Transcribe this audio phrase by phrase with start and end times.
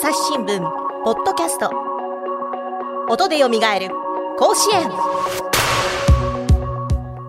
[0.00, 0.60] 朝日新聞
[1.02, 1.72] ポッドキャスト。
[3.10, 3.88] 音でよみがえる
[4.38, 4.88] 甲子園。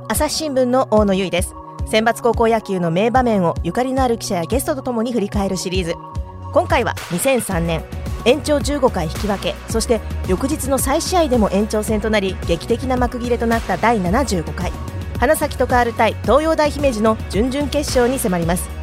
[0.08, 1.56] 朝日新聞の大野由依です。
[1.88, 5.96] 選抜高校野球の名場面をゆかりのある記者やゲストとともに振り返るシリーズ。
[6.54, 7.84] 今回は2003年
[8.26, 14.72] 延長15回引き分けそして翌日の再試合でも延長戦となり劇的な幕切れとなった第75回。
[15.20, 18.79] 花咲徳栄対東洋大姫路の準々決勝に迫ります。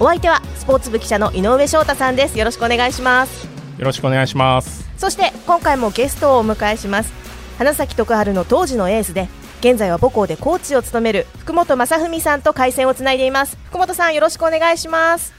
[0.00, 2.36] お相手はスポーツ部記者の井上翔太さんです。
[2.36, 3.46] よろしくお願いします。
[3.78, 4.90] よろしくお願いします。
[4.98, 7.12] そして今回もゲストをお迎えします。
[7.58, 9.28] 花咲徳栄の当時のエースで
[9.60, 13.56] 現在は母校でコーチを務める福本正文さんと回線をつないでいます。
[13.66, 15.32] 福本さんよろしくお願いします。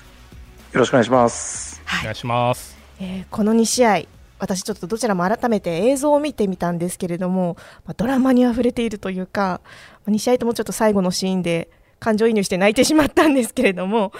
[0.72, 2.78] よろしくお願いします、お願いします。
[3.02, 4.02] えーこの2試合
[4.40, 9.62] 私ちょっとどちらも改めて映像を見てみたんですけれども、まあ、ドラマにあふれているというか
[10.08, 11.70] 2試合ともちょっと最後のシーンで
[12.06, 14.12] 感情移入して泣いてしまったんですけれども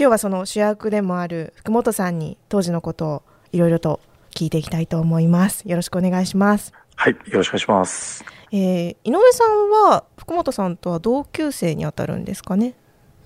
[0.00, 3.22] 今日はその主役でもある福本さんに当時のことを
[3.52, 4.00] いろいろと
[4.34, 5.62] 聞いていきたいと思います。
[5.68, 8.24] よろしくお願いします、はい、よろしくお願いします。
[8.50, 12.76] えー井上さんは福本さんとは同級生にあたるんですかね、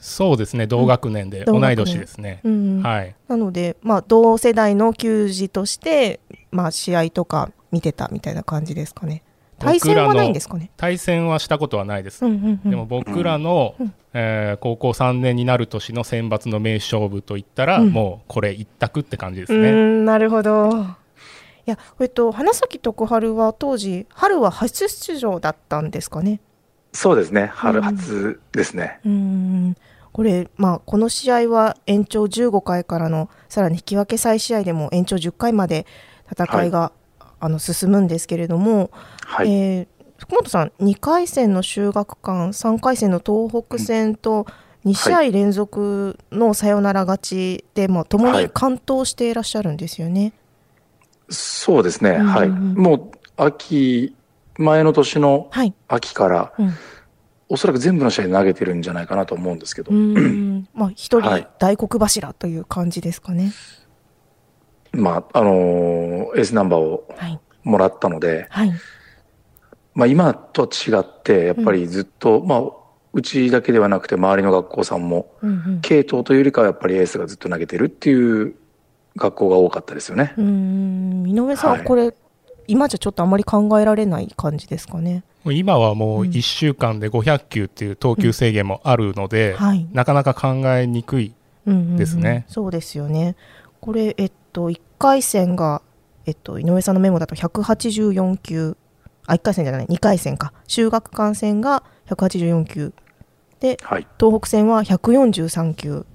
[0.01, 2.83] そうですね同学年で同い同学年年ですね、うん。
[2.83, 3.15] はい。
[3.29, 6.19] なので、まあ、同世代の球児として、
[6.51, 9.23] まあ、試合とか見てたみたいな感じですかね
[9.59, 10.71] 対戦はないんですかね。
[10.77, 12.71] 対戦はしたことはないです、うんうんうん。
[12.71, 13.95] でも僕らの、うん。
[14.15, 17.91] えー高校3年になる年の選抜の名勝負といったら、うん。
[17.91, 20.71] もうこれ一択って感じですね、んなるほど。
[21.67, 26.41] いやえっと花咲徳栄は当時春は初出場だったんですかね？
[26.93, 29.01] そうですね、春初ですね。
[29.05, 29.77] うーん
[30.11, 35.87] これ、まあ、この試合は延長15回からのさらに引き分け再試合でも延長10回まで
[36.33, 36.91] 戦いが、
[37.41, 38.91] あの進むんですけれども、
[39.25, 44.47] はい、えー福本さん、2回戦の修学館、3回戦の東北戦と、
[44.85, 50.33] 2試合連続のサヨナラ勝ちで、まあ、共に完投していらっしゃるんですよね。
[51.29, 52.29] そうですね、うんうんうん。
[52.31, 52.49] はい。
[52.49, 54.17] もう、秋、
[54.57, 55.75] 前の年のはい。
[55.87, 56.73] 秋から、うん。
[57.51, 59.93] おそらく全部の試合投げてるんじゃないかなと思うんですけど、
[60.75, 61.49] まあ、一人はい。
[61.59, 63.53] 大黒柱という感じですかね。
[64.93, 67.39] まあ、あのーエースナンバーをはい。
[67.65, 68.73] もらったので、はい。
[69.95, 72.63] まあ今と違って、やっぱりずっと、まあ、
[73.13, 78.55] うちだけではなくて周りの学校さんも、うんうん系統というよりかはやっぱりエースがずっと投げてるっていう
[79.17, 80.35] 学校が多かったですよね。
[80.37, 82.15] うーん井上さん、はいこれ、
[82.67, 85.25] 今じゃちょっとあまり考えられない感じですかね？
[85.45, 89.87] 今はもう1週間で500球っていう投球制限もあるので、はい。
[89.93, 91.35] なかなか考えにくい
[91.67, 93.37] うんうんうんですねそうですよね。
[93.81, 95.83] これ、えっと、1回戦が、
[96.27, 98.77] えっと、井上さんのメモだと184球、
[99.27, 100.53] あ、1回戦じゃない、2回戦か。
[100.67, 102.93] 修学館戦が184球。
[103.61, 104.07] で、はい。
[104.19, 106.07] 東北戦は143球。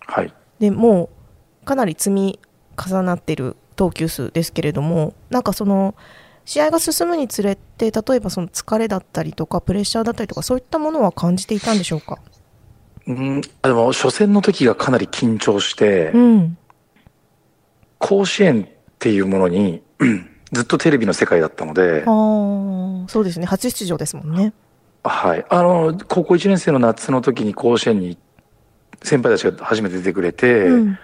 [0.00, 0.34] はい。
[0.58, 1.08] でも
[1.62, 2.38] う、かなり積み
[2.76, 5.94] 重なってる投球数ですけれども、なんかその、
[6.44, 12.18] 試合が進むにつれて、例えばその疲れだったりとか、プレッシャーだったりとか、そういったものは感じていたんでしょうか？
[13.06, 16.58] うん、あでも初戦の時がかなり緊張して、うん。
[18.06, 18.66] 甲子園っ
[18.98, 23.46] ていうものにうんずっとテレビの世界だったのでそうですね。
[23.46, 24.52] 初出場ですもんね。
[25.02, 25.44] はい。
[25.50, 28.16] あの、高校1年生の夏の時に甲子園に
[29.02, 30.98] 先輩たちが初めて出てくれて、うん。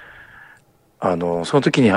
[0.99, 1.93] あの、その時に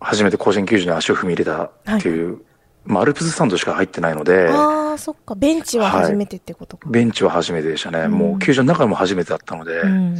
[0.00, 1.64] 初めて甲子園球場に足を踏み入れた
[1.96, 2.42] っていう、
[2.84, 5.34] まあ、アルプススタンドしか入ってないので、ああ、そっか。
[5.34, 6.88] ベンチは初めてってことか。
[6.90, 8.00] ベンチは初めてでしたね。
[8.00, 10.16] うんもう球場の中も初めてだったので、うん。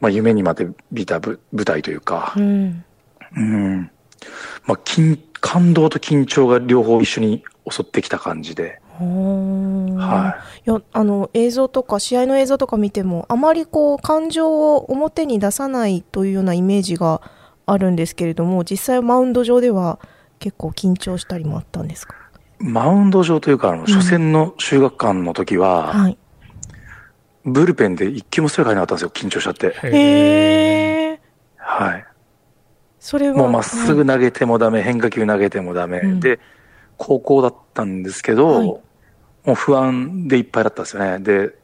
[0.00, 2.84] まあ夢にまで見た舞舞台というかう、ん。
[3.36, 3.90] うん。
[4.66, 10.36] まあ、緊感動と緊張が両方一緒に襲ってきた感じで、は
[10.66, 17.22] いや、あの、映像とか、試合の映像とか見ても、あまりこう、感情を表に出さないというようなイメージが
[17.64, 19.98] あるんですけれども、実際マウンド上では
[20.38, 22.14] 結構緊張したりもあったんですか？
[22.60, 22.64] い。
[22.64, 26.18] マウンド上というか、あの、初戦の修学館の時は、はい。
[27.46, 29.74] ブルペンで一球もストライク入らなかったんですよ、緊張しちゃって。
[29.86, 31.20] へえ。
[31.56, 32.04] はい。
[33.00, 33.36] それは。
[33.36, 35.98] もうまっすぐ投げてもダメ、変化球投げてもダメ。
[35.98, 36.38] うんで、
[36.96, 38.80] 高校だったんですけど、はい
[39.42, 41.18] もう不安でいっぱいだったんですよね。
[41.18, 41.54] で、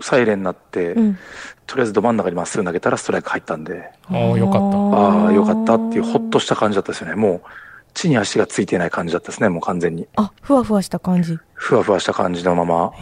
[0.00, 1.18] サイレンになって、うん。
[1.66, 7.14] とりあえずど真ん中にまっすぐ投げたらストライク入ったんで、ああよかったああ、よかったっていうほっとしした感じだったですよね。
[7.14, 7.48] もう、
[7.92, 10.08] 地に足がついてない感じだったですね、もう完全に。
[10.16, 11.38] あ、ふわふわした感じ。
[11.52, 12.92] ふわふわした感じのまま。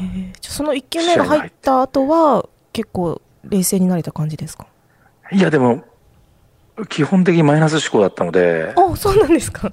[0.40, 4.66] じゃあその1球目が入った後は、結構冷静になれた感じですか？
[5.30, 5.84] いや、でも、
[6.88, 9.72] 基本的にマイナス思考だったので、あ、そうなんですか。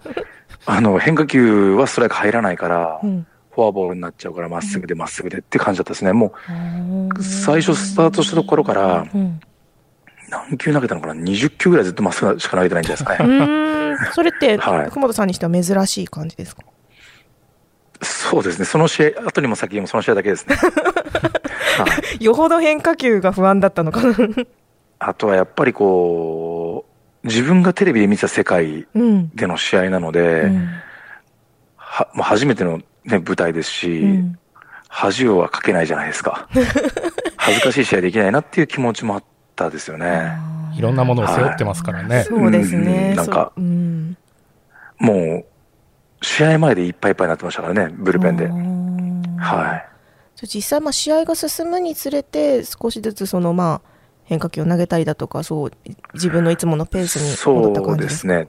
[0.66, 3.28] あの、変化球はストライク入らないから、うん。
[3.52, 6.14] フォアボールになっちゃうから、まっすぐでまっすぐでって感じだったですね。
[6.14, 6.34] も
[7.18, 9.40] う、最最初スタートしたところから、うん。
[10.30, 13.98] 何球投げたのかな ?20 球ぐらいずっとまっすぐしか投げてないんじゃないですかうね。
[14.14, 16.64] それって、 はい福本さんにしては珍しい感じですか？
[18.02, 18.66] そうですね。
[18.66, 20.56] その試合、後にも先にもその試合だけですね。
[21.78, 21.86] は
[22.20, 24.14] いよほど変化球が不安だったのかな。
[25.00, 26.53] あとはやっぱりこう、
[27.24, 29.30] 自分がテレビで見てた世界うん。
[29.30, 30.70] での試合なので、うん
[31.78, 34.40] はもう初めての、ね、舞台ですし、うん
[34.96, 36.48] 恥をはかけないじゃないですか。
[37.36, 39.24] 恥ずかしい試合できないなっていう気持ちもあっ
[39.56, 40.32] たですよね。
[40.76, 42.26] いろんなものを背負ってますからね。
[42.26, 43.10] そうですね。
[43.10, 44.18] うんなんかそううん。
[45.00, 45.46] もう、
[46.24, 48.48] 試合前でいっぱいいっぱいになってましたからね、ブルペンで。
[49.40, 49.86] ははい。
[50.44, 53.93] 実際、まあ、試合が進むにつれて、少しずつその、まあ、
[54.34, 55.72] 変化球を投げたりだとか、そう、
[56.14, 58.48] 自分のいつものペースに戻ったそう感じですね。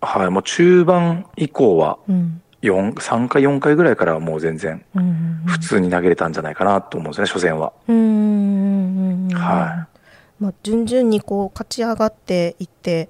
[0.00, 0.30] はい。
[0.30, 2.42] もう中盤以降は、うん。
[2.62, 4.84] 4、3回、4回ぐらいからはもう全然、
[5.46, 7.72] 普通に投げれたんじゃないかなと思うんですね、初戦は。
[7.88, 9.28] うん。
[9.30, 9.34] うん。
[9.34, 9.86] は
[10.40, 13.08] まあ、順々にこう、勝ち上がっていって、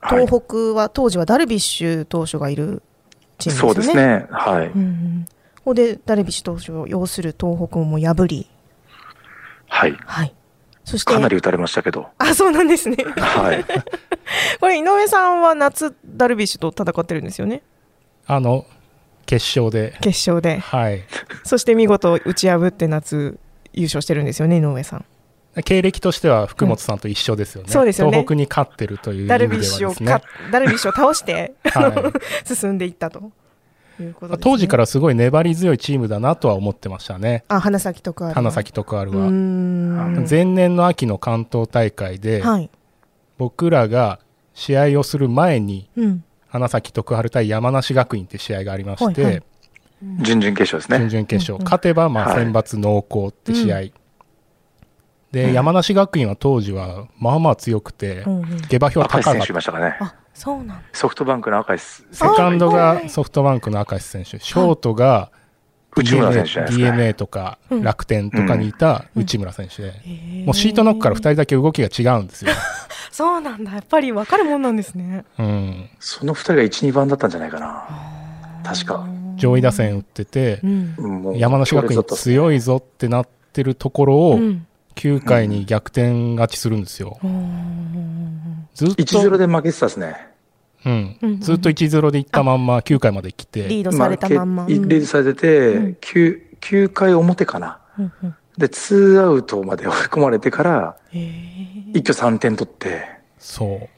[0.00, 2.82] はい東北は、当時はダルビッシュ投手がいる
[3.38, 3.74] チームですよね。
[3.74, 3.96] そうです。
[3.96, 4.26] ね。
[4.30, 4.66] はい。
[4.66, 5.26] うんうん。
[5.56, 8.50] ここでダルビッシュ投手を要する東北も破り、
[9.74, 9.96] はい。
[10.04, 10.34] はい。
[10.84, 12.08] そして、かなり打たれましたけど。
[12.18, 12.96] あ、そうなんですね。
[13.16, 13.64] はい。
[14.60, 17.62] これ、井上さんは夏、ダルビッシュと戦ってるんですよね？
[18.26, 18.66] あの、
[19.26, 19.96] 決勝で。
[20.02, 20.58] 決勝で。
[20.58, 21.02] はい。
[21.44, 23.38] そして見事打ち破って夏
[23.72, 25.04] 優勝してるんですよね、井上さん。
[25.64, 27.68] 経歴としては福本さんと一緒ですよね。
[27.70, 29.94] そうですよね東北に勝ってるという意味でダはルビッシュを。
[30.50, 32.12] ダルビッシュを倒しては
[32.44, 33.30] い 進んでいったと
[34.02, 34.52] いうことです、ね。
[34.52, 37.44] 当時からすごい粘り強いチームだなとは思ってましたね。
[37.48, 39.30] あ、花咲とか花咲徳栄うーは。
[39.30, 40.26] ん。
[40.28, 42.70] 前年の秋の関東大会で、はい。
[43.38, 44.20] 僕らが
[44.54, 46.24] 試合をする前に、うん。
[46.48, 49.42] 花咲徳栄対山梨学院って試合がありまして、はいはい
[50.20, 50.98] 準々決勝ですね。
[51.08, 53.92] 準々決勝、うんうん勝てばまあはい選抜濃厚って試合、う
[55.32, 59.98] で、山梨学院は当時はまあまあ強くて、うんうん下馬評高かった手いましたからね。
[60.34, 60.82] あ、そうなんだ。
[60.92, 65.30] ソフトバンクの赤石セカンドはいがソフトバンクの明石選手、ショートが
[65.96, 66.92] 内村 DNA, 選手じゃないですか、ね。
[66.92, 69.92] DNA とかうん楽天とかにいた内村選手で、
[70.44, 72.52] もうシートノックから2人だけ動きが違うんですよ。
[73.10, 73.72] そうなんだ。
[73.72, 75.24] やっぱり分かるもんなんですね。
[75.38, 77.84] うん、その二人が1、2番だったんじゃないかな。
[78.64, 79.06] 確か。
[79.36, 81.36] 上位打線打っててう、ん。
[81.36, 84.66] 山梨学院強いぞってなってるところをうん。
[84.94, 87.18] 9回に逆転勝ちするんですよ。
[87.22, 90.28] うんずっと、1-0で負けてたですね。
[90.84, 91.18] うん。
[91.22, 94.66] うんずっと1-0でいったまんま9回まで来て、リードされたまんま。
[94.68, 95.96] リードされてて、うん。
[96.00, 97.78] 9、9回表かな。
[97.98, 98.34] うんうん。
[98.58, 103.04] で、2アウトまで追い込まれてから、一挙3点取って、
[103.38, 103.88] そう。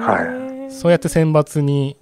[0.00, 1.96] はそうやって選抜に、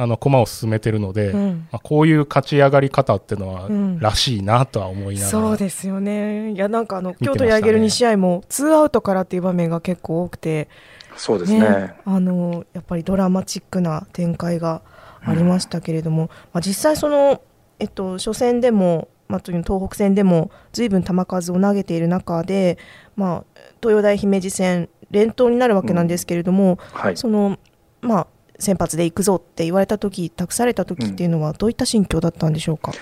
[0.00, 5.30] あの、駒を進めてるので、うんまあ、こういう勝ち上がり方っていうのは、うんらしいなとは思いながら。
[5.30, 6.52] そうですよね。
[6.52, 10.68] いや、なんかあの、ね都ヤゲル2試合も、ツーアウトからっていう場面が結構多くて、
[11.16, 11.96] そうですね。
[12.04, 14.82] あの、やっぱりドラマチックな展開が
[15.20, 17.42] ありましたけれども、まあ、実際その、
[17.80, 22.78] えっと、初戦でも、まあ、という東北戦でも、随分球数を投げている中で、
[23.16, 23.44] まあ、
[23.82, 27.16] 東洋大姫路戦、連投になるわけなんですけれども、はい。
[27.16, 27.58] その、
[28.00, 28.26] まあ、
[28.58, 32.92] 先発で行くぞって言われた時託された時っていうのはどういった心境だったんでしょうか、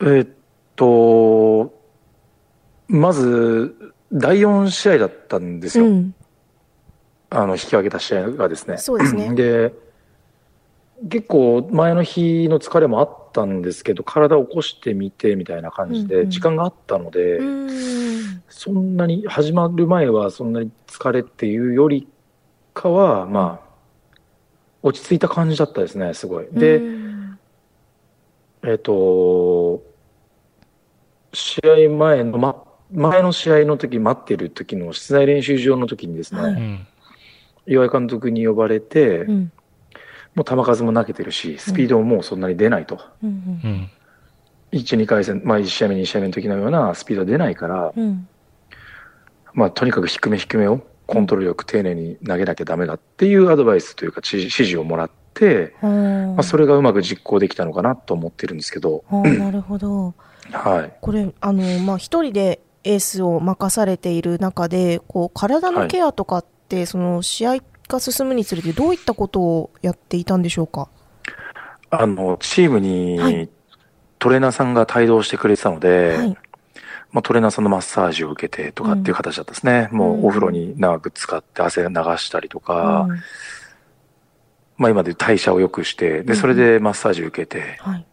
[0.00, 0.28] えーっ
[0.74, 1.72] と、
[2.88, 5.86] まず、第4試合だったんですよ。
[5.86, 6.14] うん。
[7.30, 8.76] あの、引き分けた試合がですね。
[8.78, 9.34] そうですね。
[9.34, 9.72] で、
[11.10, 16.30] 結構前の日の疲れもあったんですけど、体を起こしてみてみたいな感じで、うんうん。
[16.30, 18.42] 時間があったので、うん。
[18.48, 22.08] そんなに、始まる前はそんなに疲れっていうより
[22.74, 23.65] かは、まあ、
[24.82, 26.48] 落ち着いた感じだったですね、すごい。
[26.52, 27.38] で、うん
[28.64, 29.82] えっ、と、
[31.32, 36.86] 試合前の、ま、前の試合の時待ってる時の室内練習場の時にですね。
[37.66, 39.52] 岩井監督に呼ばれて、うん
[40.36, 43.00] もう球数も投げてるし、スピードももうそんなに出ないと。
[43.24, 43.30] うん
[43.64, 43.90] うん。
[44.70, 48.28] 1、2回戦、まあ1試合目、2試合目の時のようなスピード出ないから、うん
[49.54, 60.14] まあとにかく低め低めをコントロールよく丁寧に投げなきゃダメだっていうアドバイスというか指指示をもらって、うんまあそれがうまく実行できたのかなと思ってるんですけど、なるほど。
[60.50, 60.92] はい。
[61.00, 67.56] これ、あの、まあ、一人でエースを任されている中で、こう、体のケアとかって、その、試合
[67.88, 70.88] が進むにつれて、どういったことをやっていたんでしょうか？
[71.90, 73.48] あの、チームにはい
[74.18, 76.36] トレーナーさんが帯同してくれてたので、はい。
[77.12, 79.88] まあ、トレーナーさんのマッサージを受けてとかっていう形だったですね。
[79.92, 83.20] もうお風呂に長く使って汗流したりとか、うん
[84.78, 88.06] まあ今でいう代謝を良くして、で、うんそれでマッサージ受けて、はい。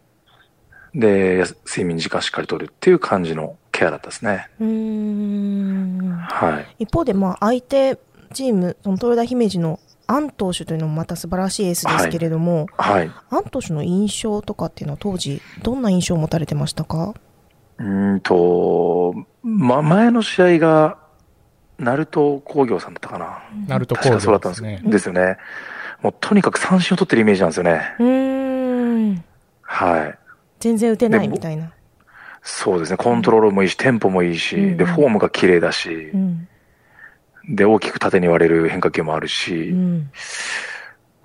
[0.95, 4.49] で、睡眠時間しっかりとるっていう感じのケケアだったですね。
[4.59, 6.75] うーんはい。
[6.79, 7.99] 一方で、まあ、相手
[8.33, 13.11] チーム、その豊田姫路のアン投手というのもまた素晴らしいエースですけれども、はい。
[13.29, 17.13] アン投手の印象とかっていうのは当時、どんな印象を持たれてましたか？
[17.79, 19.13] うーんと、
[19.43, 20.97] ま、前の試合が、
[21.79, 23.43] 鳴門工業さんだったかな。
[23.67, 24.81] ナルト確かそうだったんですね。
[24.85, 25.37] ですよね。
[26.01, 27.95] もうとにかく三振を取ってるイメージなんですよね。
[27.99, 29.23] うーん。
[29.61, 30.19] はい。
[30.59, 31.71] 全然打てないみたいな。
[32.41, 32.97] そうですね。
[32.97, 36.47] コントロールもいいし、テンポもいいし、うんで、フォームが綺麗だしう、ん。
[37.49, 40.11] で、大きく縦に割れる変化球もあるし、うん。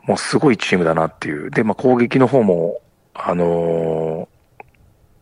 [0.05, 1.51] もうすごいチームだなっていう。
[1.51, 2.81] で、まあ、攻撃の方も、
[3.15, 4.28] あのー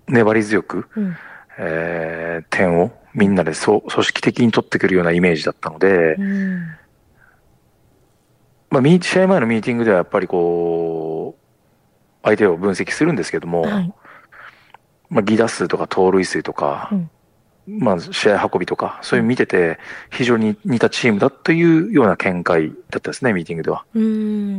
[0.08, 1.16] 粘り強く、うん。
[1.58, 6.76] えー点をみんなでそう組織的に取ってくるようなイメージだったので、うん。
[8.68, 11.42] まあ、試合前のミーティングではやっぱりこう、
[12.22, 13.94] 相手を分析するんですけども、はい。
[15.08, 17.10] まあ、犠打数とか盗塁数とか、うん
[17.66, 19.78] まあ、試合運びとか、そういうの見てて、
[20.10, 23.84] 非常に似たチームだというような見解だったですね、ミーティングでは。
[23.94, 24.02] うー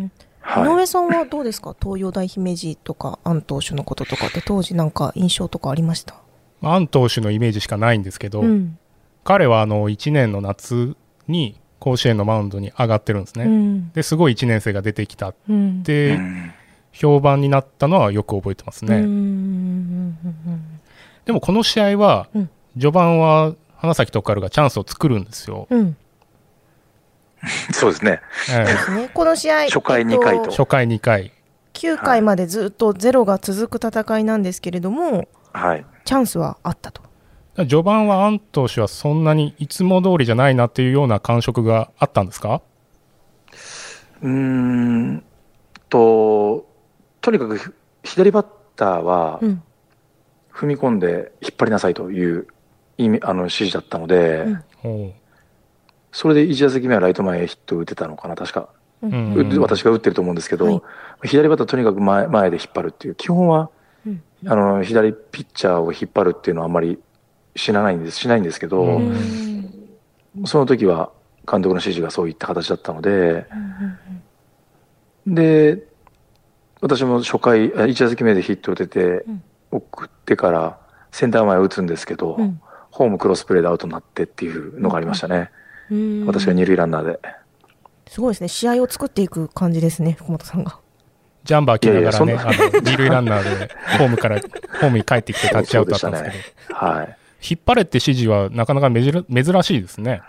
[0.06, 0.12] ん。
[0.56, 0.76] 井はい。
[0.76, 1.76] 上さんはどうですか？
[1.82, 6.16] 東洋大姫路とか、アン投手のこととかって当時なんか印象とかありました？
[6.64, 8.78] アン投手のイメージしかないんですけど、うん。
[9.24, 10.96] 彼はあの1年の夏
[11.28, 13.46] に甲子園のマウンドに上がってるんですね。
[13.46, 13.92] うん。
[13.92, 15.84] ですごい1年生が出てきたっうん。
[15.84, 16.52] てうん
[16.94, 19.02] 評判になったのはよく覚えてますね。
[21.26, 22.50] でもこの試合は、うん
[22.80, 25.68] 序盤は花咲徳栄がチャンスを作るんですよ。
[25.72, 25.98] うん。
[27.44, 27.74] うん。
[27.74, 28.22] そうですね。
[28.50, 29.10] えですね。
[29.14, 31.32] この試合、初回二回とえ初回2回。
[31.74, 35.86] 9回までずっとゼロが続く戦いなんですけれども、はい。
[36.06, 37.02] チャンスはあったと。
[37.58, 42.62] 序盤はアン投手はそんなにいつも通りじゃないなっていうような感触があったんですか？
[44.22, 45.24] うーん
[45.90, 46.68] と、
[47.22, 49.64] とにかく左バッターはうん。
[50.54, 52.48] 踏み込んで引っ張りなさいという
[52.98, 54.46] 意味あの指示だったので、
[54.84, 55.14] うん
[56.12, 58.70] それで1打席目はライト前へヒットを打てたのかな、確か。
[59.02, 59.60] うん。
[59.60, 60.72] 私が打ってると思うんですけど、は
[61.24, 61.28] い。
[61.28, 63.70] 左バッターとにかく前前で引っ張るっていう、基本は、
[64.06, 64.22] うん。
[64.46, 67.00] あの、左ピッチャーを引っ張るっていうのはあんまり
[67.56, 69.70] 知らないんです、しないんですけど、ううん。
[70.46, 71.12] その時は
[71.50, 73.98] 監督の指示がそういった形だったので、うん
[75.28, 75.84] で、
[76.80, 80.80] 私も初回、あ1打席目でヒットを出てうん、送ってから
[81.12, 82.62] センター前を打つんですけど、うん。
[82.92, 85.52] ホームクロスプレーでアウトになってっていうのがありましたね。
[85.92, 87.20] うん私が二塁ランナーで。
[88.08, 88.48] すごいですね。
[88.48, 90.80] 試合を作っていく感じですね、福本さんが。
[91.44, 96.36] ジャンバー着ながらね、いやいやあの二塁ランナーでホームから、ホームに帰ってきてタッチアウトだったんですけど、
[96.80, 97.18] そうではい。
[97.50, 100.22] 引っ張れって指示はなかなか珍珍しいですね。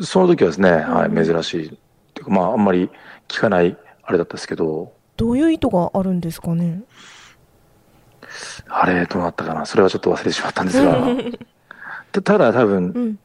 [0.00, 1.66] その時はですね、はい、うん珍しい。
[1.66, 1.70] っ
[2.14, 2.90] ていうかまあ、あんまり
[3.28, 6.82] 聞かないあれだったんですけど、どういう意図があるんですかね。
[8.68, 11.06] あれ、どうなったかなそれはちょっと忘れてしまったんですが、
[12.12, 13.18] たただ多分、うん。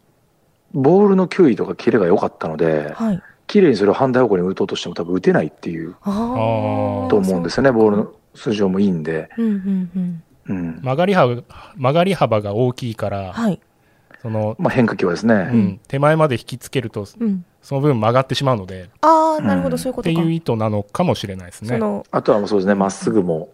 [0.73, 3.21] ボールの球威とかキレが良かったので、はい。
[3.47, 5.95] 綺麗にそれを反対方向に打とうとしても多分打てないっていう。
[6.03, 9.29] と思うんですよね、ボールの数字もいいんで。
[10.45, 11.35] 曲がり幅
[11.75, 13.59] 曲がり幅が大きいから、はい。
[14.21, 17.43] その、まあ変化球はですね、うん、手前まで引きつけると、うん。
[17.61, 20.19] その分曲がってしまうので、ああ、なるほど、そういうことか。
[20.19, 21.79] いう意図なのかもしれないですね。
[22.11, 23.49] あとはもうそうですね、まっすぐも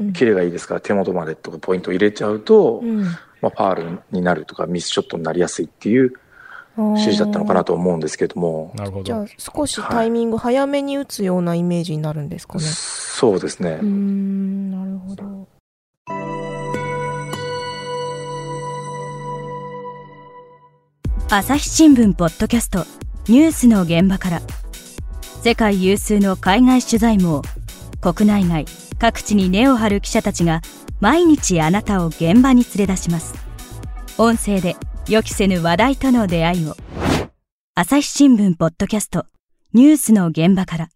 [0.00, 3.02] うんキレがいいですから、手元までとかポイントを入れちゃうと、うん。
[3.42, 6.14] まあ、ファールになるとか、ミスショットになりやすいっていう
[6.76, 9.26] 指示だったのかなと思うんですけども、なるほどじゃあ。
[9.38, 12.64] 少しタイミング早めに打つようなイメージになるんですかね。
[12.64, 13.86] そうですねうー。
[13.86, 15.48] ん、なるほど。
[21.34, 22.84] 朝日新聞ポッドキャスト
[23.26, 24.42] ニュースの現場から
[25.42, 27.40] 世界有数の海外取材網
[28.02, 28.66] 国内外
[28.98, 30.60] 各地に根を張る記者たちが
[31.00, 33.32] 毎日あなたを現場に連れ出します
[34.18, 34.76] 音声で
[35.08, 36.76] 予期せぬ話題との出会いを。
[37.74, 39.26] 朝日新聞ポッドキャスト。
[39.72, 40.88] ニュースの現場から。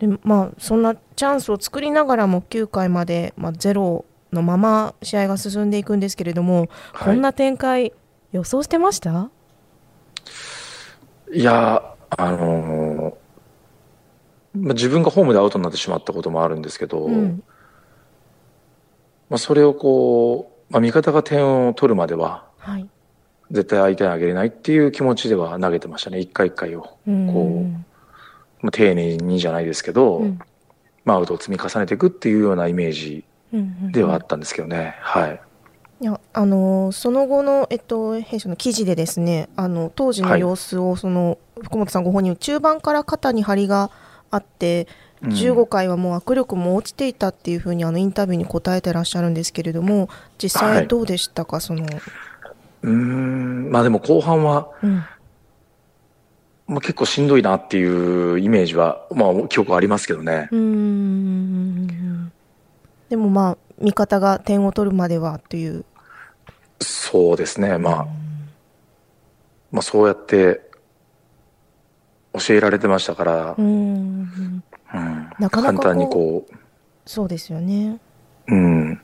[0.00, 7.04] でまあ、そんなチャンスを作りながらも9回まで、まあ、ゼロのまま試合が進んでいくんですけれども、はい。
[7.04, 7.92] こんな展開
[8.32, 9.30] 予想してました？
[11.32, 13.14] いや、あのー
[14.58, 17.44] まあ、自分がホームでアウトになってしまったこともあるんですけど、うん。
[19.30, 22.88] まあ、それをこう、まあ、味方が点を取るまでは、はい。
[23.50, 26.96] 絶対相手にあげれないっていう気持ちでは投げてましたね、一回一回を。
[27.06, 27.26] うん。
[27.32, 27.64] こ
[28.62, 30.38] まあ、丁寧にじゃないですけど、うん。
[31.04, 34.96] まあ、アウトを積み重ねていくっていうようなイメージうんうんではあったんですけどね。
[35.00, 35.40] はい。
[36.00, 43.90] いやあのーその後の、えっと、弊社の記事でですねあの当時の様子をその、福本さんご本人中盤から肩に張りが
[44.30, 44.88] あって
[45.22, 45.30] うん。
[45.30, 50.08] 15回はもう握力も落ちていたっていうふうにあのインタビューに答えてらっしゃるんですけれども
[50.42, 51.86] 実際はいどうでしたか、その
[52.84, 55.04] うーん、まあでも後半は、うん。
[56.66, 60.48] まあ、結構しんどいなっていうイメージは、まあ記憶ありますけどね。
[60.52, 62.32] うーん。
[63.08, 65.84] でもまあ、味方が点を取るまではという。
[66.80, 67.78] そうですね。
[67.78, 68.06] まあ、
[69.72, 70.60] まあそうやって
[72.34, 74.62] 教えられてましたからう、ん。
[74.94, 76.46] うん、なかなか簡単にこ
[77.06, 77.98] そうですよね。
[78.48, 79.00] う、うん、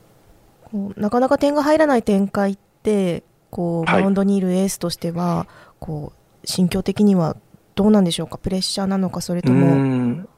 [0.64, 5.46] こうなかなか点が入らない展開って、こう、はいマウンドにいるエースとしては、
[5.78, 7.36] こう、心境的には
[7.74, 8.38] どうなんでしょうか？
[8.38, 10.28] プレッシャーなのか、それとうも、ん。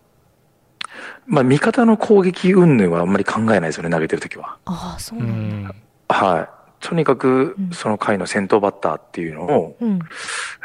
[1.27, 4.59] まあ味方の攻撃云々はあんまり考えないですよね、投げてるときは。
[4.65, 5.69] ああ、そううなんだ。
[5.71, 5.75] ん。
[6.09, 6.49] はい。
[6.81, 10.01] とにかくうん、その回の先頭バッターっていうのを、うん。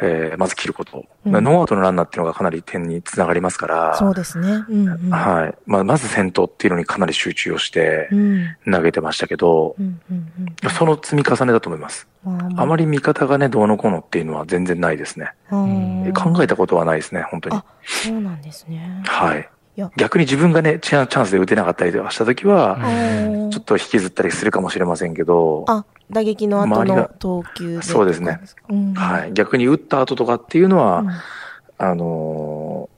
[0.02, 1.06] えーまず切ること。
[1.26, 4.64] うんノーアウトのランナーっていうのがかなり点につながりますから、そうですね。
[4.68, 5.10] うん、うん。
[5.12, 5.56] はい。
[5.68, 8.56] まあ、まず先頭っていうのにかなり集中をしてうん。
[8.72, 10.32] 投げてましたけど、うん、うん、
[10.64, 10.70] うん。
[10.72, 12.08] その積み重ねだと思います。
[12.58, 15.32] ああまり味方がね、どうのこうのっていうのは全然ないですね。
[15.50, 19.02] 考えたことはないですね、本当にあ。、そうなんですね。
[19.06, 19.50] はい。
[19.78, 22.80] いや、逆に自分がね、チャンチャンスで打てなかったりとかしたときは、
[23.52, 28.40] ちょっと引きずったりするかもしれませんけど、あ、打撃の後の周りが投球でそうですね
[28.96, 29.34] はい。
[29.34, 31.10] 逆に打った後とかっていうのは、うん
[31.80, 32.98] あのー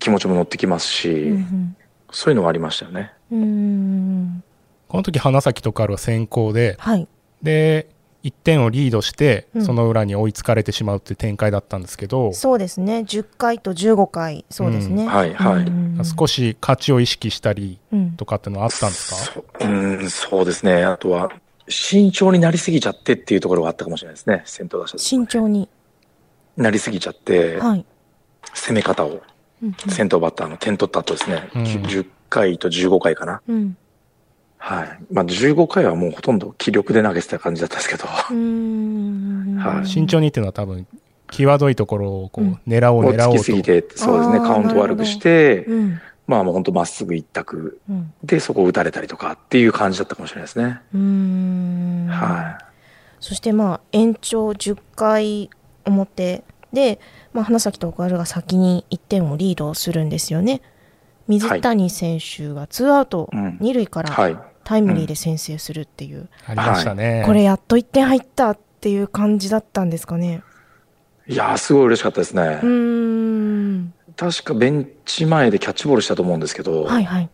[0.00, 1.76] 気持ちも乗ってきますし、うん
[2.10, 3.12] そういうのはありましたよね。
[4.88, 7.06] この時花咲とかは先行で、はい。
[7.42, 7.88] で、
[8.24, 12.98] 1点をリードしてう、んその裏に追いつかれてしまうっていう展開だったんですけど、そうですね。
[13.06, 15.04] 10回と15回、そうですね。
[15.04, 19.16] うんはいはいうん少し勝ちを意識したりうんとかっていうのはあったんですか？
[19.16, 20.84] そうん、そうですね。
[20.84, 21.30] あとは、
[21.68, 24.42] 慎重になりすぎちゃってっていうところがあったかもしれないですね。
[24.46, 25.68] 先頭打者で慎重に。
[26.56, 27.84] なりすぎちゃって、はい。
[28.54, 29.22] 攻め方を、
[29.62, 33.42] うん先頭バッターの点取った後ですね、うん10回と15回かな。
[33.48, 33.76] うん。
[34.58, 34.98] はい。
[35.12, 39.56] まあ15回はもうほとんど気力で投げてた感じだったんですけど、うん。
[39.56, 40.86] はい慎重にっていうのは多分、
[41.30, 43.38] 際どいところをこううん狙おうもう狙おうと。
[43.42, 46.00] つきすぎて、そうですね、カウント悪くして、うん。
[46.26, 48.12] まあもう本当まっすぐ一択うん。
[48.22, 50.80] でそこを打たれたりとかっていう感じだったかもしれないですね。
[50.94, 52.06] うん。
[52.10, 52.58] は
[53.20, 55.50] そしてまあ延長10回
[55.86, 57.00] 表で、
[57.32, 60.60] まあ、花咲徳栄が先に1点をリードするんですよね。
[61.28, 64.04] 水谷選手がツーアウトうん2塁かい。
[64.04, 64.36] らはい。
[64.68, 67.22] タイムリーで先制するっていう、ありましたね。
[67.24, 70.42] これやっと1点入ったっていう感じだったんですかね。
[71.26, 72.60] いやー、すごい嬉しかったですね。
[72.62, 73.94] うーん。
[74.14, 77.30] 確かベンチ前でキャッチボールしたと思うんですけど、はいはい。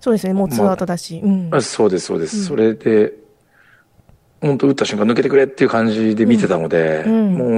[0.00, 1.18] そうですね、もうツーアウトだし。
[1.24, 1.48] うん。
[1.50, 2.36] あそうです、そうです。
[2.36, 3.14] うんそれで、
[4.42, 7.50] 本当打った瞬間抜けてくれっていう感じで見てたので、うんもう、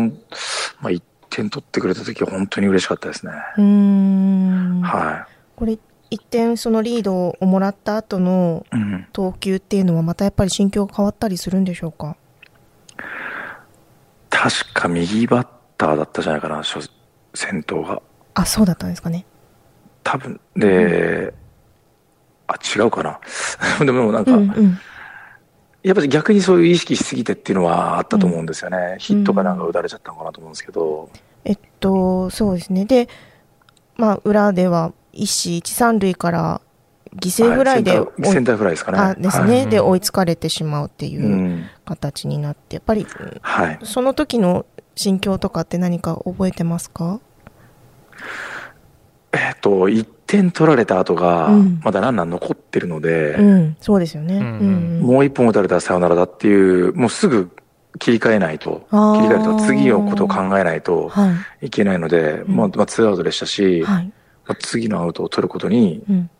[0.81, 3.33] まあ、1点取ってくれた時は本当に嬉しかったですね。
[3.57, 4.81] うーん。
[4.83, 5.77] はこれ、
[6.11, 8.65] 1点そのリードをもらった後の。
[9.13, 12.17] 投球っていうのはまたやっぱり心境が変わったりするんでしょうか？
[14.29, 16.91] 確か右バッターだったじゃないかな、初
[17.35, 18.03] 先頭が。
[18.35, 19.25] あ、そうだったんですかね。
[20.05, 21.33] 多分、で、
[22.47, 23.19] あ、違うかな。
[23.85, 24.79] でもなんか、うんうん。
[25.83, 28.97] やっぱり逆にそういう意識しすぎてっていうのはあったと思うんですよね。
[28.99, 31.09] ヒットかなんか打たれちゃったのかなと思うんですけど。
[31.45, 32.85] えっと、そうですね。
[32.85, 33.09] で、
[33.97, 36.61] まあ、裏では、一死一三塁から
[37.17, 38.99] 犠牲フライではいセンターセンターフライですかね。
[38.99, 43.07] あですね、はいで、追いつかれてしまうっていううん形になって、やっぱり、
[43.41, 43.79] はい。
[43.85, 47.21] その時の心境とかって何か覚えてますか？
[49.33, 54.37] えっ、と、1点取られた後がうん、まだランナー残ってるので、うん、そうですよね。
[54.37, 57.51] うんうんもう1本打たれたらサヨナラだっていう、もうすぐ
[57.99, 63.83] 切り替えないと、切り替えると次のことを考えないとはいけないので、うんまあ、まあ、ツーアウトでしたし、い。
[63.83, 64.13] はい。
[64.47, 66.31] まあ次のアウトを取ることにうん。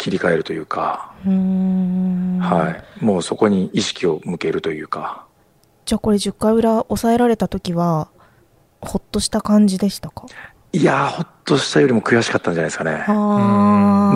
[0.00, 2.38] 切り替えるというか、うーん。
[2.38, 3.04] はい。
[3.04, 5.26] もうそこに意識を向けるというか、
[5.86, 8.06] じゃあこれ10回裏抑えられた時は、
[8.80, 10.26] ほっとした感じでしたか？
[10.72, 13.02] いやー、ほっとしたよりも悔しかったんじゃないですかね。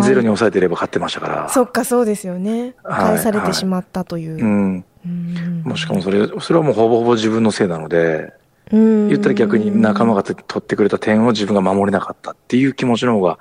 [0.05, 1.49] ゼロに抑えてれば勝ってましたから。
[1.49, 2.77] そっか、そうですよね。
[2.85, 4.37] はい返されてしまったという。
[4.37, 4.85] うん。
[5.05, 8.33] うんもうしかもそれ、それはもうほぼほぼ自分のせいなので、うん
[8.73, 13.39] 言ったら逆に仲間が取ってくれた点を自分が守れなかったっていう気持ちの方が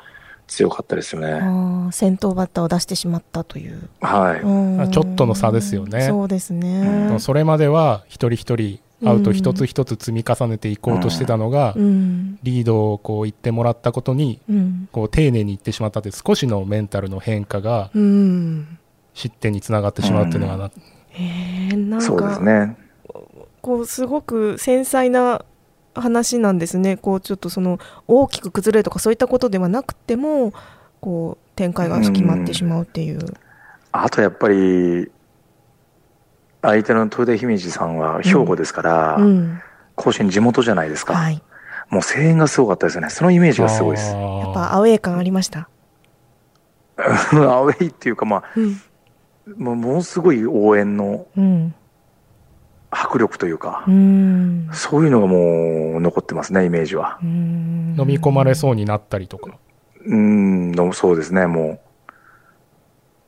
[0.48, 1.92] 強かったですよね。
[1.92, 3.90] 先頭バッターを出してしまったという。
[4.02, 4.42] はい。
[4.42, 7.16] うんちょっとの差ですよねそうですね。
[7.20, 12.38] それまでは一人一人アウト一つ一つ積み重ねていこうとしてたのが、うん。
[12.44, 14.90] リードをこう言ってもらったことにうん。
[14.92, 18.78] こう丁寧に言ってしまったって少しのメンタルの変化がうん。
[19.14, 20.72] 失点につながってしまうっていうのがな、
[21.10, 22.78] へえ、なんそうですか、ね。
[23.62, 25.44] こう、すごく繊細な
[25.96, 26.98] 話なんですね。
[26.98, 30.54] こう、ちょっとその、大きく崩れるとかそういったことではなくても、
[31.00, 33.20] こう、展開が決まってしまうっていう。
[33.92, 35.12] あとやっぱり、
[36.62, 39.62] 相手の豊田姫路さんは兵庫ですから、うん。
[39.96, 41.14] 甲子園地元じゃないですか。
[41.16, 41.42] はい。
[41.90, 43.10] もう声援がすごかったですよね。
[43.10, 44.14] そのイメージがすごいです。
[44.14, 44.16] や
[44.50, 45.68] っぱアウェー感ありました？
[46.98, 48.60] アウェイっていうか、まあ、
[49.58, 51.74] ものすごい応援のうん。
[52.92, 54.70] 迫力というかう、ん。
[54.74, 57.18] そういうのがもう残ってますね、イメージは。
[57.24, 59.58] 飲飲み込まれそうになったりとか。
[60.06, 61.80] うーん、のそうですね、も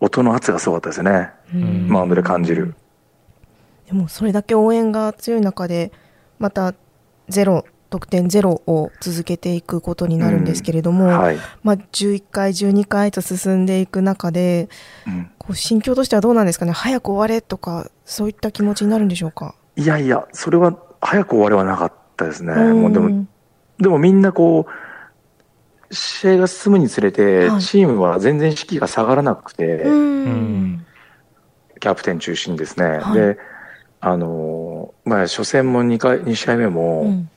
[0.02, 1.32] う、音の圧がすごかったですよね。
[1.54, 2.76] うんマウンドで感じる。
[3.88, 5.92] でもそれだけ応援が強い中で
[6.40, 6.74] また
[7.30, 11.38] ゼロ得点ゼロを続けていくことになるんですけれども、はい。
[11.62, 14.68] まあ、11回12回と進んでいく中で
[15.06, 16.72] うんこう心境としてはどうなんですかね？
[16.72, 19.54] 早く終われとかそういった気持ちになるんでしょうか？
[19.76, 22.54] いやいや、それは早く終わりはなかったですね。
[22.54, 23.28] うんもうでも、
[23.78, 24.66] でもみんなこ
[25.90, 30.86] う、試合が進むにつれて、はいチームは全然士気が下がらなくて、うん
[31.80, 32.86] キャプテン中心ですね。
[33.00, 33.38] はいで、
[34.00, 37.30] あのーまあ、初戦も2回、2試合目も、うん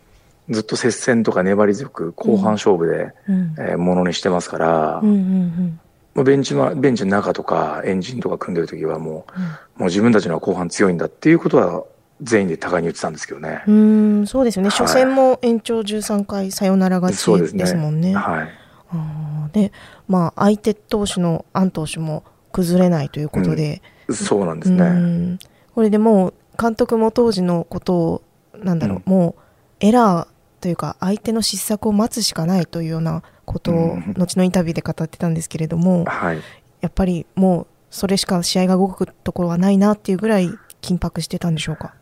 [0.51, 3.55] ずっと接戦とか粘り強く後半勝負で、うん。
[3.59, 5.81] えーものにしてますから、うんうん
[6.15, 9.45] もうベンチま、ベンチの中とかエンジンとか組んでる時はもうん。
[9.45, 11.85] う、もう自分たちの後半強いんだっていうことは
[12.23, 13.63] 全員で互いに言ってたんですけどね。
[13.67, 14.79] うんうんそうですよね、はい。
[14.79, 18.15] 初戦も延長13回サヨナラ勝ちですもんね。
[18.15, 18.49] はい。
[18.93, 19.73] あーで、
[20.09, 24.85] まあ、相手投手のアン投手も崩れないということで、そうなんですうね。
[24.89, 25.39] ん。
[25.75, 28.23] これでもう監督も当時のことを
[28.63, 29.43] なんだろう、もう
[29.81, 30.36] エラー
[30.67, 36.41] というか相手の失策を待つしかないというようなことをうん後のインタビューで語ってたんですけれども、はい。
[36.81, 40.51] やっぱりもうそれしか試合が動くところはないなっていうぐらい
[40.83, 41.95] 緊迫してたんでしょうか？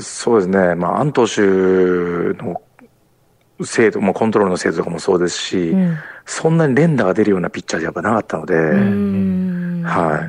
[0.00, 0.74] そうですね。
[0.74, 2.60] まあ、アン投手の
[3.62, 10.28] 精度、まあ、コントロールの精度とかもそうですし、うんそんなに連打が出るようなピッチャーじゃやっぱなかったので、うんは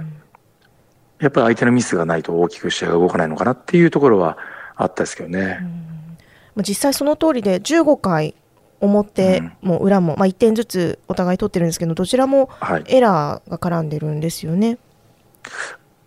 [1.19, 4.37] いやっぱり相手のミスがないと大きく試合が動かないのかなっていうところは
[4.75, 5.57] あったですけどね。
[5.59, 5.92] まあ
[6.57, 8.35] 実際その通りで15回
[8.79, 12.83] 表も裏も、まあ、1点ずつお互い取ってるんですけどどちらもはい。
[12.87, 14.77] エラーが絡んでるんですよね。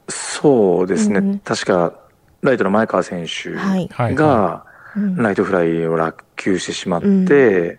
[0.09, 1.19] そうですね。
[1.19, 1.95] うんうん確か、
[2.43, 4.65] ライトの前川選手はいはいが、
[4.97, 7.79] うんライトフライを落球してしまって、うん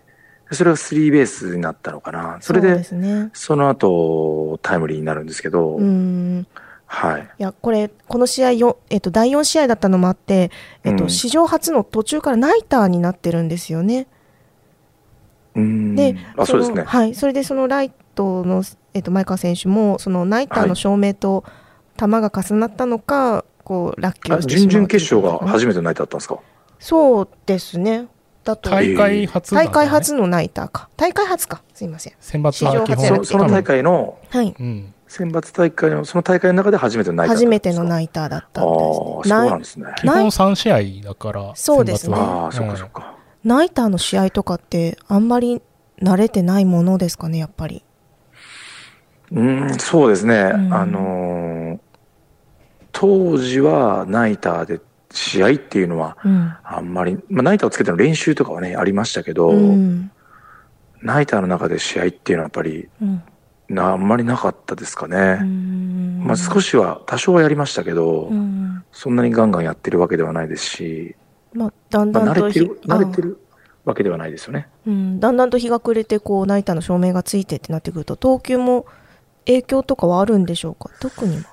[0.50, 2.38] それがスリーベースになったのかな。
[2.40, 3.28] それで、うですね。
[3.34, 6.46] その後、タイムリーになるんですけど、うん
[6.90, 7.22] はい。
[7.22, 10.50] いやこれこの試合よ、えっと、第4試合だったのもあって、
[10.84, 14.06] えっとうん史上初の途中からナイターになってるんですよね。
[15.54, 16.80] うんで、あ、そうですね。
[16.80, 21.44] のはい、それでそのライトの、えっと、前川選手もそのナイターの照明と
[21.98, 26.38] 球が重なったのか、こう落あ球してしまう準々決勝がめ初めてのナイトだったんですか？
[26.78, 28.06] そうですね。
[28.44, 32.14] だと大会初ね大会初のナイターか大会初かすいません。
[32.20, 34.54] 選抜は基史上初や本そその大会の、はい。
[34.58, 34.94] うん。
[35.08, 39.86] 選抜大会の、その大会の中で初めてのナイトだった初めてのナイターだったああんー、です、そうなんですね。
[39.96, 43.16] 基本3試合だから、そうですね選抜はああ、そっかそっか。
[43.44, 45.62] ナイターの試合とかってあんまり
[46.02, 47.82] 慣れてないものですかねやっぱり。
[49.32, 50.42] うん、そうですね。
[50.52, 51.78] んあのー
[53.00, 54.80] 当時はナイターで
[55.12, 56.52] 試合っていうのは、うん。
[56.64, 60.10] あんまり、まあ、ナイターをつけての練習とかはね、ありましたけど、うん。
[61.00, 63.22] ナイターの中で試合っていうのはやっぱり、うん。
[63.68, 65.34] なあんまりなかったですかうね。
[65.42, 66.24] ん。
[66.24, 68.82] まあ少しは、多少はやりましたけど、うん。
[68.92, 71.16] そんなにガンガンやってるわけではないですし、
[71.52, 73.38] まあ、だんまあ、だんとひ慣れてる、慣れてる
[73.84, 74.68] わけではないですよね。
[74.86, 78.86] うん、だんだんと日が暮れてこうナイターの照明がついてってなってくると投球も
[79.46, 80.90] 影響とかはあるんでしょうか？
[81.00, 81.44] 特には。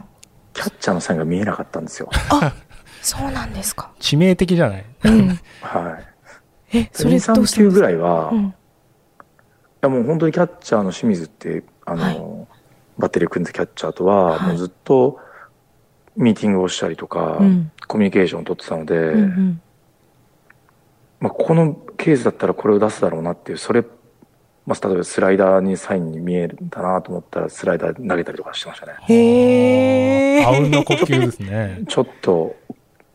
[0.54, 2.10] キャッチャーのサインが見えなかったんですよ。
[3.02, 4.86] そうなんですか、致命的じゃない？
[5.06, 5.28] うん、
[5.62, 6.00] は
[6.72, 6.78] い。
[6.78, 7.70] えそれ2、3どうしたんですか？
[7.70, 8.54] 球ぐらいは、いうん。
[9.82, 12.48] やもう本当にキャッチャーの清水って、あの、はい。
[12.98, 14.48] バッテリー組んでキャッチャーとは、はい。
[14.50, 15.20] もうずっと
[16.16, 17.72] ミーティングをしたりとか、うん。
[17.88, 19.62] コミュニケーションを取ってたので、うんうん。
[21.20, 23.84] まあ、このケースだったらこれを出すだろうなっていう、それ、
[24.66, 28.94] まあ、例えばスライダーにサインに見えるんだなと思ったら、スライダー投げたりとかしてましたね。
[29.08, 30.48] へー。
[30.48, 31.82] あうんの呼吸ですね。
[31.88, 32.56] ちょっと、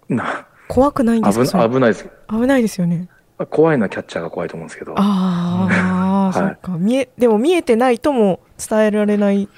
[0.09, 2.09] な、怖くないんです危か危ないです。
[2.29, 3.09] 危ないですよね。
[3.51, 4.95] 怖いのはキャッチャーが怖いと思うんですけど。
[4.97, 6.49] ああ、 はい。
[6.49, 6.79] そっか。
[6.79, 9.49] 見えでも見えてないとも伝えられない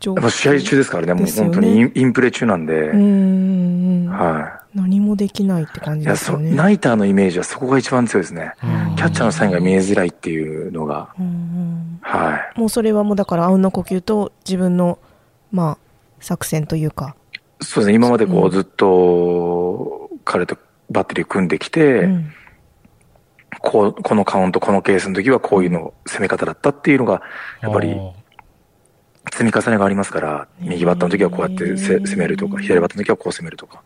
[0.00, 6.02] 状況やっぱ試合中ですからね、もう本当にインプレ中なんで、うーんは何もできないって感い。
[6.02, 6.56] いや、そ、じですよね。
[6.56, 8.52] ナイターのイメージはそこが一番強いですね。
[8.62, 8.96] うん。
[8.96, 11.08] キャッチャーのサインが見えづらいっていうのが、
[12.02, 12.58] はい。
[12.58, 14.98] もうそれはもうだからあうんの呼吸と自分の
[15.50, 15.78] まあ
[16.20, 17.16] 作戦というか、
[17.60, 20.56] そうですね、今までこうずっと彼と
[20.90, 22.32] バッテリー組んできて、うん。
[23.58, 27.22] こう、このカウント、このケースの時はこういうの攻め方だったっていうのが、
[27.60, 28.12] やっぱりあ
[29.32, 33.82] 積み重ねがありますから、右バッターの時はこうやってせ攻めるとか、左バッターの時はこう攻めるとか、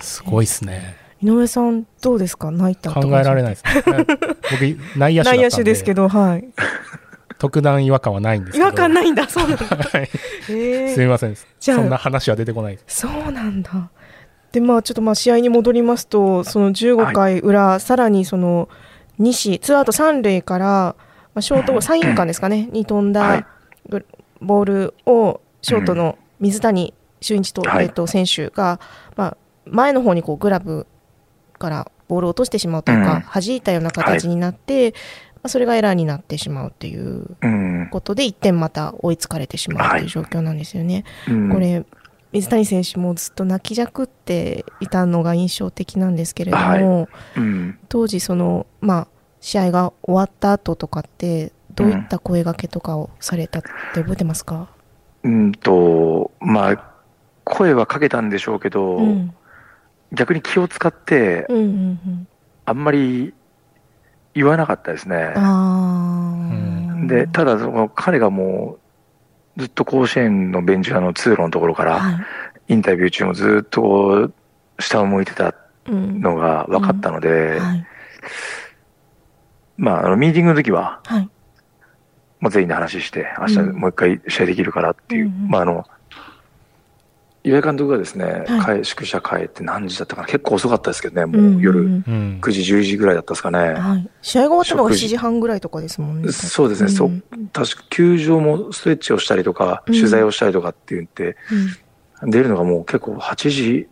[0.00, 0.96] すごいっすね。
[1.22, 2.50] 井上さん、どうですか？
[2.50, 3.82] ナイター考えられないですね。
[4.50, 5.30] 僕、内野手。
[5.30, 6.48] 内野手ですけど、はい。
[7.38, 8.64] 特段違和感はないんですけど。
[8.64, 9.66] 違和感ないんだ、 そうなんだ。
[9.66, 10.08] はい。
[10.50, 11.36] えすみません。
[11.60, 13.00] じゃあそんな話は出てこないです。
[13.00, 13.90] そうなんだ。
[14.52, 18.68] で、まあ、ちょっとまあ、試合に戻りますと、その15回裏、さらにその、
[19.18, 23.46] 西、ツーアウト3塁から、まあ、ショート、サイン間ですかね、に飛んはい
[24.40, 28.80] ボールを、ショートの水谷俊一と、はいえっと、選手が、
[29.16, 30.86] まあ、前の方にこう、グラブ
[31.58, 34.92] からボールを落としてしまうというか、弾いたような形になって、
[35.36, 37.88] まあ、それがエラーになってしまうっていううん。
[37.90, 41.04] ことで、1点また追いつかれてしまうという状況なんですよね。
[41.28, 41.84] うんこれ、
[42.32, 47.78] 水谷選手もずっと泣きじゃくっていたのが印象的なんですけれども、うん。
[47.88, 49.08] 当時その、まあ、
[49.40, 54.68] 試合が終わった後とかってどういった声掛けとかをされたって覚えてますか、
[55.22, 56.90] うんと、まあ、
[57.44, 59.34] 声はかけたんでしょうけど、うん、
[60.12, 62.28] 逆に気を使って、うんうんうん。
[62.64, 63.34] あんまり
[64.34, 65.34] 言わなかったですね。
[67.06, 68.78] で、ただその彼がも
[69.56, 72.24] う、ずっと甲子園のベンチ裏の通路のところから、はい。
[72.68, 74.34] インタビュー中もずっとこう、
[74.80, 75.54] 下を向いてた
[75.88, 76.20] うん。
[76.20, 77.86] のが分かったので、はい。
[79.76, 81.30] まあ、あの、ミーティングの時は、はい
[82.40, 85.48] もう全員で話して、明日もう一回試合できるからっていう、うんうん。
[85.48, 85.86] まあ、あの、
[87.44, 88.80] 岩井監督がですね、はい。
[88.82, 90.26] 帰宿舎帰って何時だったかな。
[90.26, 92.04] 結構遅かったですけどね、うんもう夜うん。
[92.06, 92.38] うん。
[92.42, 93.58] 9時、10時ぐらいだったですかね。
[93.74, 95.16] はい、試合が終わったのが7食事時。
[95.16, 96.32] 半ぐらいとかですもんね。
[96.32, 96.92] そうですね、ん。
[96.92, 97.22] そう、
[97.52, 99.94] 確か球場もストレッチをしたりとか、うん。
[99.94, 101.36] 取材をしたりとかって言って、
[102.22, 102.30] うん。
[102.30, 103.88] 出るのがもう結構8時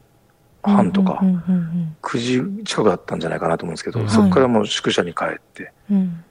[0.63, 4.09] 半とかう、んうん9時近くだったんじゃないかなと思うんですけど、はい。
[4.11, 6.25] そこからもう宿舎に帰って、うん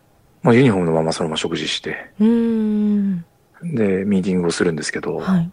[0.44, 5.52] もうユニフォームのままそのまま食事して、で、ミーティングをするんですけど、はい。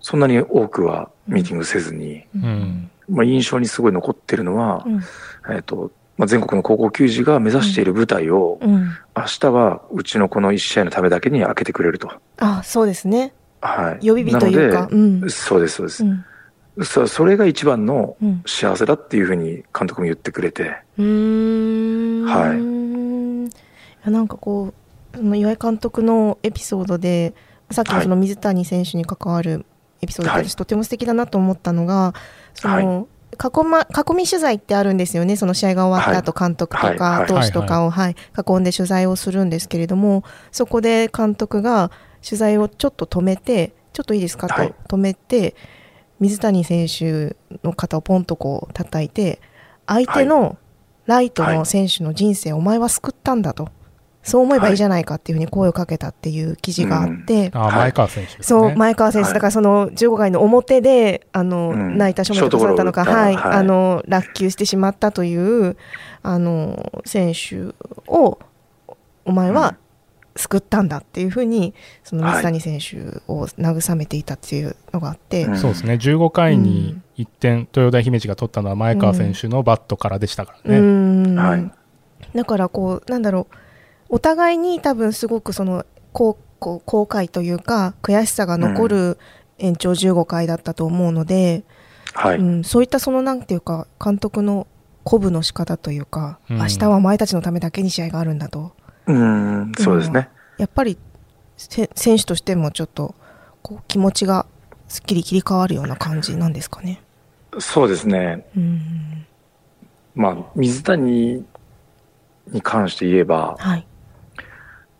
[0.00, 2.90] そんなに多くはミーティングせずに、ううん。
[3.08, 5.00] まあ、印象にすごい残ってるのは、うん。
[5.54, 8.90] えっと、まあ、全国の高校球児が目指している舞台を、うん。
[9.16, 12.12] 明日はうちのこの1試合のためだけに開けてくれると。
[12.38, 13.32] あそうですね。
[13.60, 14.06] はい。
[14.06, 14.88] 予備日というか。
[14.90, 15.30] うん。
[15.30, 16.04] そうです、そうです。
[16.04, 16.08] う。
[16.08, 16.24] ん。
[16.84, 18.42] そそれが一番のうん。
[18.44, 22.71] 幸せだっていうふうに監督も言ってくれて、はいい
[24.04, 24.72] やなんかこ
[25.12, 27.34] うその岩井監督のエピソードで
[27.70, 29.64] さっきのその水谷選手に関わる
[30.02, 30.48] エピソードではい。
[30.48, 32.14] 私とても素敵だなと思ったのが、
[32.54, 35.36] その囲ま囲み取材ってあるんですよね。
[35.36, 38.16] その試合が終わった後監督とか投手とかを、はい。
[38.36, 41.90] 囲んで取材をするんですけれどもそこで監督が
[42.24, 44.74] 取材をちょっと止めてちょっといいですかはい。
[44.88, 45.54] と止めて
[46.20, 49.40] 水谷選手の肩をポンとこう叩いて
[49.86, 50.56] 相手の
[51.06, 53.70] ライトの選手の人生をお前は救ったんだと
[54.22, 57.74] そう思えばいいじゃないかっていうふうに声をかけたっていう記事があって、あ、はい。
[57.74, 58.44] 前川選手ですね。
[58.44, 61.98] そう、前川選手、はいだからその15回の表で、あの、うん。
[61.98, 65.76] 泣いた署名とされたのか、ショートゴロをはい、あの、落球してしまったという、
[66.22, 67.74] あの、選手
[68.06, 68.38] を、
[69.24, 69.76] お前は
[70.36, 75.56] 救ったんだっていうふうに、その水谷選手を慰めていたっていうのがあって、うん。
[75.56, 75.94] そうですね。
[75.94, 80.78] 15回に1点、豊田姫路が取ったのは前川選手のバットからでしたからうね。
[80.78, 81.36] ん。
[81.36, 81.70] はい。
[82.34, 83.56] だからこうなんだろう
[84.12, 89.18] お互いに多分すごくそのこうこう後悔というか悔しさが残る
[89.58, 91.64] 延長15回だったと思うので、
[92.12, 92.36] はい。
[92.36, 94.66] うん、そういったそのなんていうか監督の
[95.04, 98.72] 鼓舞の仕方というか、うん明日はお前たちのためだけに試合があるんだと
[99.06, 100.28] うん、そうですね。
[100.58, 100.98] やっぱり
[101.56, 103.14] せ選手としてもちょっと
[103.62, 104.46] こう気持ちが
[104.88, 107.02] すっきり切り替わるような感じなんですかね。
[107.58, 108.44] そうですね。
[108.54, 109.26] うん
[110.14, 111.44] まあ、水谷
[112.48, 113.86] に関して言えば、はい、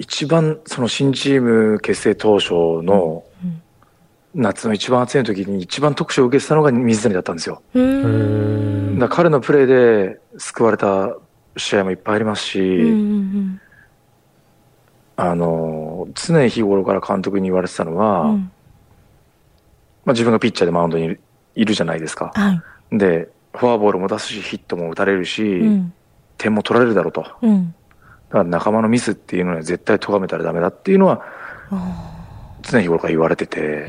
[0.03, 3.63] 一番その新チーム結成当初のうん。
[4.35, 7.63] 夏の一番暑い時に一番特賞を受けてたのが水谷だったんですよ。
[7.75, 11.15] だ彼のプレーで救われた
[11.57, 12.59] 試合もいっぱいありますし、
[15.17, 18.51] あの、常日頃から監督に言われてたのは、うん。
[20.07, 21.19] まあ自分がピッチャーでマウンドに
[21.55, 22.33] いるじゃないですか。
[22.35, 22.61] は
[22.91, 22.99] い。
[22.99, 25.93] で、フォアボールも出すし、ヒットも打たれるし、うん。
[26.39, 27.27] 点も取られるだろうと。
[27.43, 27.75] うん
[28.39, 31.23] ら仲間のミスっていうのは絶対咎めたらダメだっていうのは
[31.71, 32.13] あ
[32.63, 33.87] 常日頃から言われてて、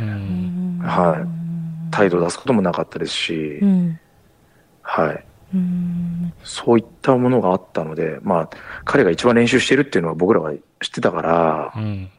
[0.82, 1.44] はい。
[1.92, 4.00] 態度を出すこともなかったですし、うん
[4.82, 5.26] はい。
[5.54, 8.50] うんそういったものがあったので、まあ、
[8.86, 10.52] 彼が一番練習してるっていうのは僕らは
[10.82, 12.10] 知ってたからう、ん。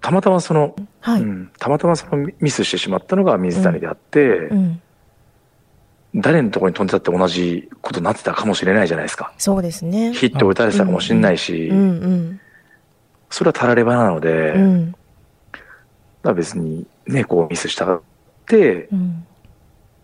[0.00, 4.82] たまたまその、はい、うん、たまたまそのミスしてしまったのが水谷であって、うん、
[6.14, 9.32] 誰のところに飛んでたって同じことになってたかもしれないじゃないですか。
[9.36, 10.12] そうですね。
[10.14, 12.40] ヒットを打たれてたかもしれないし、うんうん
[13.30, 14.94] それはたらればなので、うん
[16.22, 18.02] ら別にね、こうミスしたっ
[18.46, 19.26] て、うん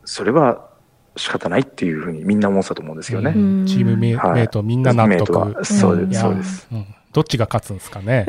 [0.05, 0.69] それは
[1.17, 3.33] 仕方ないっていうふうにみんな思ってたと思うんですよね。
[3.37, 5.39] うんチームメはいイトみんな納得。
[5.39, 6.69] はそうです、そうです。
[6.73, 8.25] うんどっちが勝つんですかね。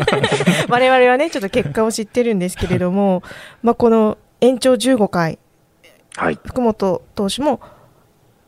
[0.68, 3.22] 我々はねちょっと結果を知ってるんですけれども、
[3.62, 5.38] まあ、この延長15回
[6.16, 6.38] はい。
[6.44, 7.60] 福本投手も、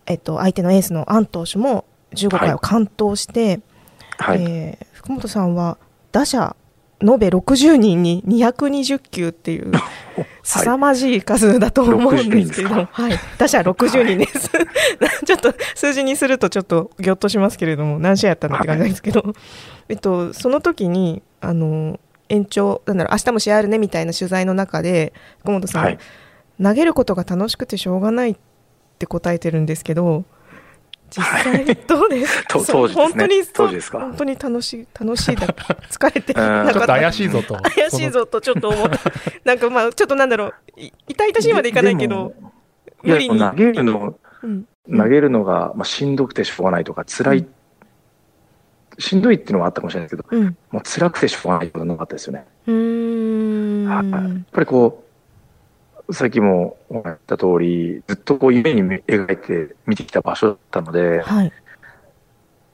[0.07, 3.61] えっと、相手のエースのアン投手も15回を完投して、
[4.18, 4.42] はい。
[4.42, 5.79] えー福本さんは
[6.12, 6.55] 打者
[7.03, 9.72] 延べ60人に220球っていう
[10.44, 14.51] 凄まじい数だと思うんですけれども、60はい、打者60人です、
[15.27, 19.25] ちょっと数字にするとちょっとぎょっとしますけれども何試合やったのって感じなんですけど、
[19.88, 21.98] えっと、その時にあの
[22.29, 25.98] 延長なんだろう明日も試合あるねみたいな取材の中で福本さん、はい。
[26.62, 28.37] 投げることが楽しくてしょうがないっ
[28.98, 30.25] て答えてるんですけど
[31.11, 33.05] 実際どうです とそう当時ですね。
[33.05, 34.01] 本当にそう当時ですか。
[34.01, 36.37] 本当に楽しい楽しいだ疲れて うん。
[36.37, 37.55] ちょっとなかった怪しいぞと。
[37.57, 38.98] 怪しいぞとちょっと思った。
[39.44, 42.33] なんかまあちょっとなんだろうい痛々しいまでいかないけど
[43.03, 43.38] 無理に。
[43.38, 44.64] 投げるの、うん。
[44.90, 47.48] 投げるのが、まあ、しんどくてしょうがないとか、辛い、うん。
[48.98, 50.57] しんどいっていうのはあったかもしれないですけど、うん。
[50.70, 52.46] もう辛くてしょうがないことはなかったですよね。
[52.66, 53.88] うーん。
[53.88, 54.11] はい。
[54.11, 55.12] やっぱりこう、
[56.12, 61.53] さっきも言った通り、ずっとこう夢に描いて見てきた場所だったので、はい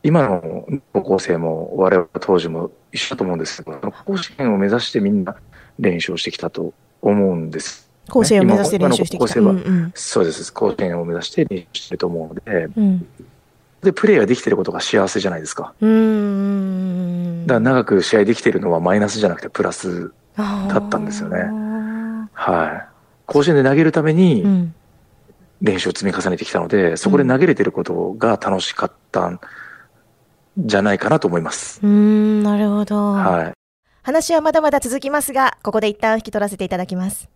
[0.04, 5.36] 今の高校生も我々当時も一緒だと思うんですけど、甲子園を目指してみんな
[5.78, 6.72] 練習をしてきたと
[7.02, 7.90] 思うんです。
[8.08, 10.52] 甲子園を目指して練習してきた今うんうんそうです。
[10.52, 13.06] 甲子園を目指して練習してると思うので、うん
[13.82, 15.74] で、プレーができてることが幸せじゃないですか。
[15.80, 20.12] うーんだから長く試合できてるのはマイナスじゃなくてプラス。
[20.36, 21.38] だだったんですよね
[22.32, 22.87] はい。
[23.28, 24.74] 甲子園で投げるためにうん。
[25.60, 29.40] 練習を積み重ねてきたので、そこで投げれてることが楽しかったん
[30.56, 31.80] じゃないかなと思います。
[31.82, 33.12] うーんなるほど。
[33.12, 33.52] はい。
[34.02, 37.28] 話はまだまだ続きますがここで一旦引き取らせていただきます。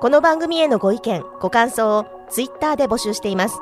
[0.00, 3.56] この番組へのご意見ご感想をツイッターで募集しています。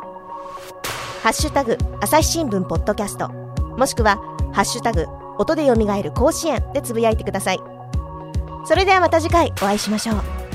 [1.23, 3.29] ハッシュタグ朝日新聞ポッドキャスト。
[3.29, 4.17] もしくは
[4.53, 5.07] ハッシュタグ
[5.41, 7.61] 音でよみがえる甲子園でつぶやいてください。
[8.67, 10.50] それではまた次回お会いしましょう。